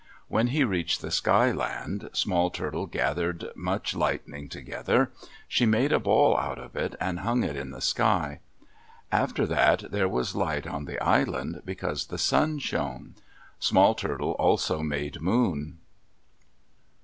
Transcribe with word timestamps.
When 0.29 0.47
she 0.47 0.63
reached 0.63 1.01
the 1.01 1.11
Sky 1.11 1.51
Land, 1.51 2.09
Small 2.11 2.49
Turtle 2.49 2.87
gathered 2.87 3.49
much 3.55 3.95
lightning 3.95 4.49
together. 4.49 5.11
She 5.47 5.67
made 5.67 5.91
a 5.91 5.99
ball 5.99 6.35
out 6.35 6.57
of 6.57 6.75
it, 6.75 6.95
and 6.99 7.19
hung 7.19 7.43
it 7.43 7.55
in 7.55 7.69
the 7.69 7.81
sky. 7.81 8.39
After 9.11 9.45
that 9.45 9.91
there 9.91 10.09
was 10.09 10.35
light 10.35 10.65
on 10.65 10.85
the 10.85 10.99
island 11.03 11.61
because 11.65 12.07
the 12.07 12.17
sun 12.17 12.57
shone. 12.57 13.13
Small 13.59 13.93
Turtle 13.93 14.31
also 14.39 14.81
made 14.81 15.21
moon. 15.21 15.77